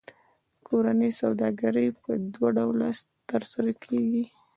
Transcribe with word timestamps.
کورنۍ 0.67 1.11
سوداګري 1.21 1.87
په 2.01 2.11
دوه 2.33 2.49
ډوله 2.57 2.89
ترسره 3.29 3.71
کېږي 3.83 4.23